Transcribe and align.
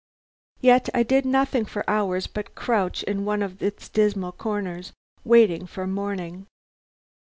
Yet 0.61 0.89
I 0.95 1.03
did 1.03 1.27
nothing 1.27 1.63
for 1.63 1.87
hours 1.87 2.25
but 2.25 2.55
crouch 2.55 3.03
in 3.03 3.23
one 3.23 3.43
of 3.43 3.61
its 3.61 3.87
dismal 3.87 4.31
corners, 4.31 4.93
waiting 5.23 5.67
for 5.67 5.85
morning. 5.85 6.47